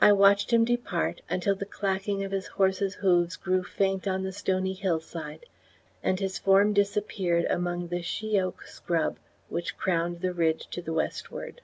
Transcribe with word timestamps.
I 0.00 0.10
watched 0.10 0.52
him 0.52 0.64
depart 0.64 1.20
until 1.30 1.54
the 1.54 1.64
clacking 1.64 2.24
of 2.24 2.32
his 2.32 2.48
horse's 2.48 2.94
hoofs 2.96 3.36
grew 3.36 3.62
faint 3.62 4.08
on 4.08 4.24
the 4.24 4.32
stony 4.32 4.72
hillside 4.72 5.46
and 6.02 6.18
his 6.18 6.40
form 6.40 6.72
disappeared 6.72 7.44
amid 7.48 7.90
the 7.90 8.02
she 8.02 8.40
oak 8.40 8.64
scrub 8.64 9.18
which 9.48 9.78
crowned 9.78 10.22
the 10.22 10.32
ridge 10.32 10.66
to 10.72 10.82
the 10.82 10.92
westward. 10.92 11.60